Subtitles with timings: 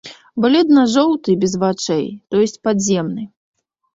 [0.45, 3.23] Бледна-жоўты і без вачэй, то ёсць падземны.